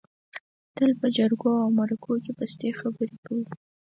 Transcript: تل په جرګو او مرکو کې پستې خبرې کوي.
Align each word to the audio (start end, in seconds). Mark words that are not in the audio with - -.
تل 0.75 0.91
په 0.99 1.07
جرګو 1.17 1.51
او 1.63 1.69
مرکو 1.79 2.13
کې 2.23 2.31
پستې 2.39 2.69
خبرې 2.79 3.17
کوي. 3.25 3.47